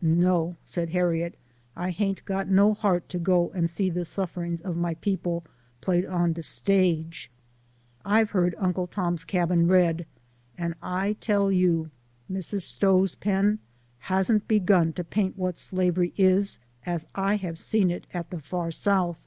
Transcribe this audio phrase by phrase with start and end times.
[0.00, 1.34] "No," said Harriet,"
[1.86, 5.44] I haint got no heart to go and see the sufferings of my peo ple
[5.82, 7.30] played 011 de stage.
[8.02, 10.06] I've heard' Uncle Tom's Cabin' read,
[10.56, 11.90] and I tell you
[12.32, 13.58] Mrs Stowe's pen
[13.98, 18.70] hasn't begun to paint what slavery is as I have seen it at the far
[18.70, 19.18] South.